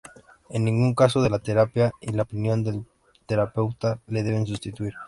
En 0.49 0.65
ningún 0.65 0.95
caso 0.95 1.29
la 1.29 1.37
terapia 1.37 1.91
y 2.01 2.11
la 2.11 2.23
opinión 2.23 2.63
del 2.63 2.87
terapeuta 3.27 4.01
le 4.07 4.23
deben 4.23 4.47
sustituir. 4.47 4.93